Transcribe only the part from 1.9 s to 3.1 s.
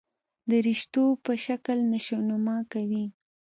نشونما کوي.